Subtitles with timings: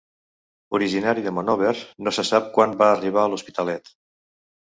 [0.77, 1.73] Originari de Monòver,
[2.07, 3.95] no se sap quan va arribar a l'Hospitalet.